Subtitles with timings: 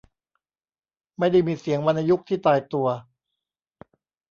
[1.17, 2.87] ไม่ได้มีเสียงวรรณยุกต์ที่ตายตัว